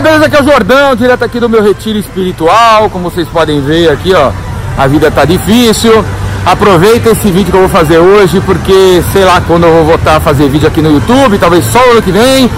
[0.00, 0.26] beleza?
[0.26, 2.88] Aqui é o Jordão, direto aqui do meu retiro espiritual.
[2.90, 4.30] Como vocês podem ver aqui, ó,
[4.78, 6.04] a vida tá difícil.
[6.44, 10.16] Aproveita esse vídeo que eu vou fazer hoje, porque sei lá quando eu vou voltar
[10.16, 12.50] a fazer vídeo aqui no YouTube, talvez só ano que vem,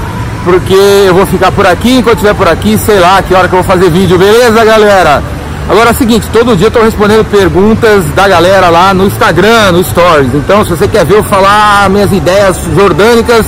[0.45, 3.55] porque eu vou ficar por aqui, enquanto estiver por aqui, sei lá que hora que
[3.55, 5.23] eu vou fazer vídeo, beleza, galera?
[5.69, 9.73] Agora é o seguinte, todo dia eu tô respondendo perguntas da galera lá no Instagram,
[9.73, 10.35] no Stories.
[10.35, 13.47] Então, se você quer ver eu falar minhas ideias jordânicas,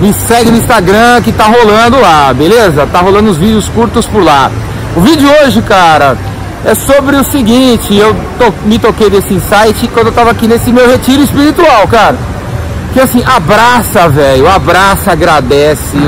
[0.00, 2.86] me segue no Instagram que tá rolando lá, beleza?
[2.86, 4.50] Tá rolando os vídeos curtos por lá.
[4.96, 6.16] O vídeo hoje, cara,
[6.64, 10.72] é sobre o seguinte, eu to, me toquei desse insight quando eu tava aqui nesse
[10.72, 12.16] meu retiro espiritual, cara.
[12.92, 15.98] Que assim, abraça, velho, abraça, agradece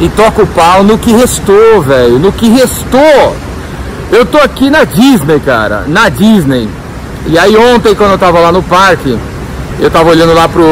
[0.00, 3.36] e toca o pau no que restou, velho, no que restou.
[4.10, 6.68] Eu tô aqui na Disney, cara, na Disney.
[7.26, 9.18] E aí ontem quando eu tava lá no parque,
[9.80, 10.62] eu tava olhando lá pro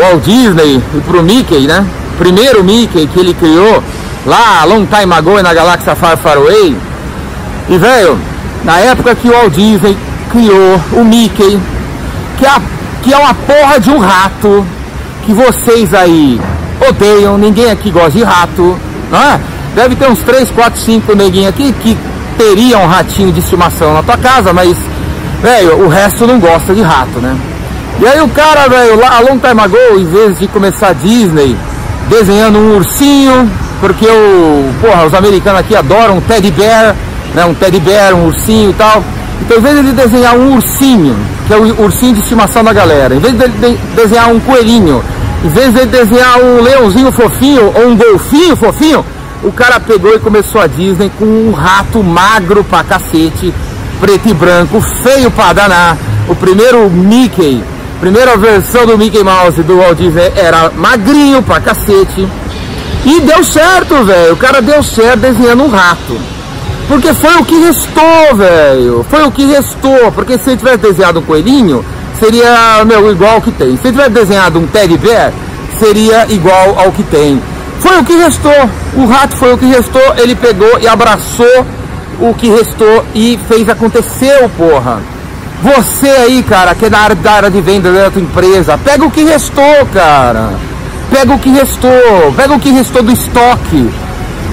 [0.00, 1.86] Walt Disney e pro Mickey, né?
[2.18, 3.82] Primeiro Mickey que ele criou
[4.26, 6.76] lá long time ago na galáxia Far Far Away.
[7.68, 8.18] E velho,
[8.64, 9.96] na época que o Walt Disney
[10.32, 11.60] criou o Mickey,
[12.38, 12.54] que é,
[13.02, 14.66] que é uma porra de um rato,
[15.24, 16.40] que vocês aí
[16.88, 18.76] odeiam, ninguém aqui gosta de rato,
[19.10, 19.40] não é?
[19.76, 21.96] Deve ter uns 3, 4, 5 neguinhos aqui que
[22.36, 24.76] teriam um ratinho de estimação na tua casa, mas,
[25.40, 27.36] velho, o resto não gosta de rato, né?
[27.98, 30.92] E aí o cara, velho, lá a long time ago, em vez de começar a
[30.92, 31.56] Disney
[32.10, 36.94] desenhando um ursinho, porque o, porra, os americanos aqui adoram um teddy bear,
[37.34, 39.02] né, um teddy bear, um ursinho e tal.
[39.40, 43.14] Então, em vez de desenhar um ursinho, que é o ursinho de estimação da galera,
[43.14, 45.02] em vez de, de desenhar um coelhinho,
[45.42, 49.04] em vez de desenhar um leãozinho fofinho ou um golfinho fofinho,
[49.42, 53.54] o cara pegou e começou a Disney com um rato magro pra cacete,
[54.00, 55.96] preto e branco, feio pra danar.
[56.28, 57.62] O primeiro Mickey
[58.00, 62.28] Primeira versão do Mickey Mouse do Walt Disney era magrinho pra cacete.
[63.06, 64.34] E deu certo, velho.
[64.34, 66.20] O cara deu certo desenhando um rato.
[66.88, 69.06] Porque foi o que restou, velho.
[69.08, 70.12] Foi o que restou.
[70.12, 71.84] Porque se ele tivesse desenhado um coelhinho,
[72.20, 73.76] seria, meu, igual ao que tem.
[73.76, 75.32] Se ele tivesse desenhado um teddy bear,
[75.78, 77.40] seria igual ao que tem.
[77.80, 78.70] Foi o que restou.
[78.94, 80.14] O rato foi o que restou.
[80.18, 81.66] Ele pegou e abraçou
[82.20, 85.15] o que restou e fez acontecer, porra.
[85.62, 89.04] Você aí, cara, que é da área, da área de venda da tua empresa, pega
[89.04, 90.50] o que restou, cara.
[91.10, 93.90] Pega o que restou, pega o que restou do estoque.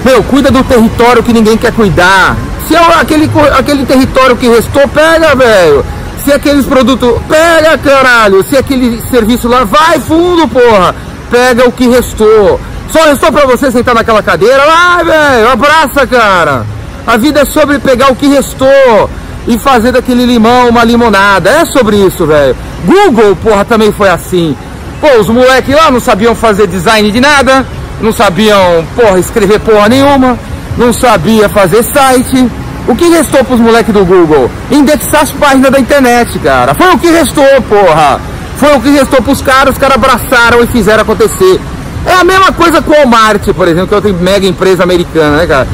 [0.04, 2.36] Meu, cuida do território que ninguém quer cuidar.
[2.66, 5.84] Se é aquele, aquele território que restou, pega, velho.
[6.24, 8.42] Se é aqueles produtos, pega, caralho.
[8.48, 10.94] Se é aquele serviço lá, vai fundo, porra.
[11.30, 12.58] Pega o que restou.
[12.90, 15.50] Só restou pra você sentar naquela cadeira, vai, velho.
[15.50, 16.64] Abraça, cara.
[17.06, 19.10] A vida é sobre pegar o que restou
[19.46, 21.50] e fazer daquele limão uma limonada.
[21.50, 22.56] É sobre isso, velho.
[22.84, 24.56] Google, porra, também foi assim.
[25.00, 27.66] Pô, os moleques lá não sabiam fazer design de nada,
[28.00, 30.38] não sabiam, porra, escrever porra nenhuma,
[30.78, 32.48] não sabia fazer site.
[32.86, 34.50] O que restou pros moleques do Google?
[34.70, 36.74] Indexar as páginas da internet, cara.
[36.74, 38.20] Foi o que restou, porra.
[38.58, 41.60] Foi o que restou pros caras, os caras abraçaram e fizeram acontecer.
[42.06, 45.38] É a mesma coisa com o Walmart, por exemplo, que é outra mega empresa americana,
[45.38, 45.66] né, cara?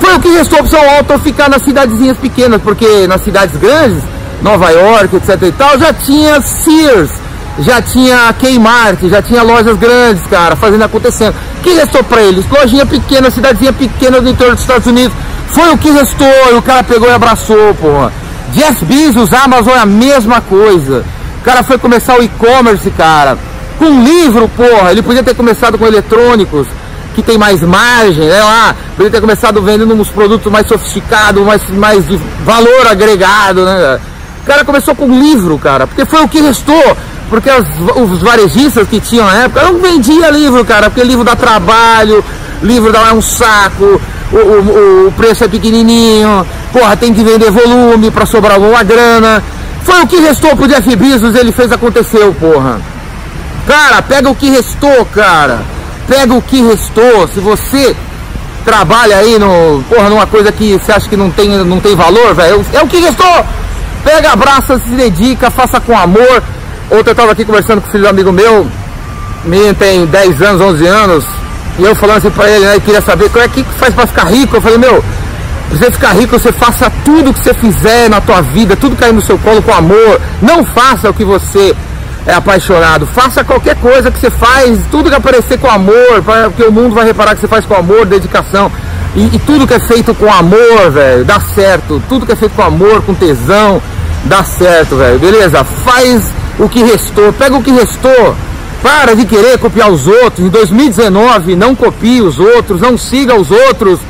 [0.00, 4.02] Foi o que restou para São Alto ficar nas cidadezinhas pequenas, porque nas cidades grandes,
[4.42, 7.10] Nova York, etc e tal, já tinha Sears,
[7.58, 11.34] já tinha Kmart, já tinha lojas grandes, cara, fazendo acontecendo.
[11.58, 12.44] O que restou para eles?
[12.48, 15.16] Lojinha pequena, cidadezinha pequena do interior dos Estados Unidos.
[15.48, 18.12] Foi o que restou e o cara pegou e abraçou, porra.
[18.52, 21.04] Jeff Bezos, Amazon é a mesma coisa.
[21.40, 23.36] O cara foi começar o e-commerce, cara.
[23.78, 24.92] Com livro, porra.
[24.92, 26.66] Ele podia ter começado com eletrônicos
[27.18, 28.40] que tem mais margem, né?
[28.40, 33.98] Lá, poderia ter começado vendendo uns produtos mais sofisticados, mais, mais de valor agregado, né?
[34.42, 36.96] O cara começou com livro, cara, porque foi o que restou.
[37.28, 41.36] Porque as, os varejistas que tinham na época não vendia livro, cara, porque livro dá
[41.36, 42.24] trabalho,
[42.62, 44.00] livro dá um saco,
[44.32, 49.42] o, o, o preço é pequenininho, porra, tem que vender volume para sobrar uma grana.
[49.82, 52.80] Foi o que restou pro Jeff Bezos, ele fez acontecer, porra.
[53.66, 55.77] Cara, pega o que restou, cara
[56.08, 57.28] pega o que restou.
[57.28, 57.94] Se você
[58.64, 62.34] trabalha aí no, porra, numa coisa que você acha que não tem, não tem valor,
[62.34, 63.44] velho, é o que restou.
[64.02, 66.42] Pega, abraça, se dedica, faça com amor.
[66.90, 68.66] Ontem eu tava aqui conversando com o filho do amigo meu,
[69.44, 71.24] menino tem 10 anos, 11 anos,
[71.78, 74.24] e eu falando assim pra ele, né, queria saber como é que faz pra ficar
[74.24, 74.56] rico.
[74.56, 75.04] Eu falei, meu,
[75.68, 79.12] pra você ficar rico, você faça tudo que você fizer na tua vida, tudo cair
[79.12, 80.20] no seu colo com amor.
[80.40, 81.76] Não faça o que você
[82.28, 83.06] é apaixonado.
[83.06, 87.06] Faça qualquer coisa que você faz, tudo que aparecer com amor, porque o mundo vai
[87.06, 88.70] reparar que você faz com amor, dedicação.
[89.16, 92.02] E, e tudo que é feito com amor, velho, dá certo.
[92.06, 93.80] Tudo que é feito com amor, com tesão,
[94.26, 95.18] dá certo, velho.
[95.18, 95.64] Beleza?
[95.64, 98.36] Faz o que restou, pega o que restou.
[98.82, 100.46] Para de querer copiar os outros.
[100.46, 104.00] Em 2019, não copie os outros, não siga os outros.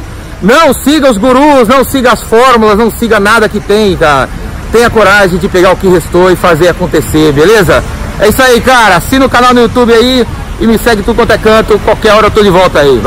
[0.42, 4.28] Não siga os gurus, não siga as fórmulas, não siga nada que tem, tá?
[4.70, 7.82] Tenha coragem de pegar o que restou e fazer acontecer, beleza?
[8.20, 8.96] É isso aí, cara.
[8.96, 10.26] Assina o canal no YouTube aí
[10.60, 11.78] e me segue tudo quanto é canto.
[11.80, 12.96] Qualquer hora eu tô de volta aí.